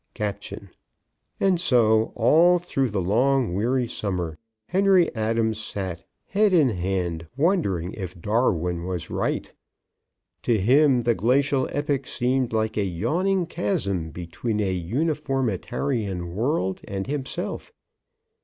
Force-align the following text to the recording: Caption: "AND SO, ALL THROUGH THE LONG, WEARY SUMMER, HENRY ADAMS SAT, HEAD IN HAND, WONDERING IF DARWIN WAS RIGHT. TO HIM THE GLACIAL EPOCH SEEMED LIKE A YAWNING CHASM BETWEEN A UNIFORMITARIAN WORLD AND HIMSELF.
Caption: 0.15 0.71
"AND 1.39 1.61
SO, 1.61 2.11
ALL 2.15 2.57
THROUGH 2.57 2.87
THE 2.89 3.01
LONG, 3.01 3.53
WEARY 3.53 3.85
SUMMER, 3.85 4.39
HENRY 4.69 5.11
ADAMS 5.13 5.59
SAT, 5.59 6.03
HEAD 6.25 6.53
IN 6.53 6.69
HAND, 6.69 7.27
WONDERING 7.37 7.93
IF 7.93 8.19
DARWIN 8.19 8.83
WAS 8.85 9.11
RIGHT. 9.11 9.53
TO 10.41 10.59
HIM 10.59 11.03
THE 11.03 11.13
GLACIAL 11.13 11.67
EPOCH 11.71 12.09
SEEMED 12.09 12.51
LIKE 12.51 12.77
A 12.79 12.83
YAWNING 12.83 13.45
CHASM 13.45 14.09
BETWEEN 14.09 14.59
A 14.59 14.73
UNIFORMITARIAN 14.73 16.33
WORLD 16.35 16.81
AND 16.87 17.05
HIMSELF. 17.05 17.71